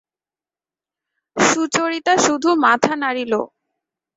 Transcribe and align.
সুচরিতা 1.37 2.13
শুধু 2.25 2.49
মাথা 2.63 2.93
নাড়িল। 2.95 3.33